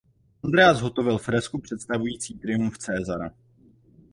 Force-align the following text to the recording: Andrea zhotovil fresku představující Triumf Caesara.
Andrea 0.43 0.73
zhotovil 0.73 1.17
fresku 1.17 1.57
představující 1.61 2.33
Triumf 2.39 2.77
Caesara. 2.77 3.31